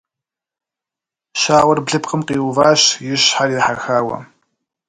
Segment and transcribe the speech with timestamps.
[1.39, 4.17] Щауэр блыпкъым къиуващ и щхьэр ехьэхауэ.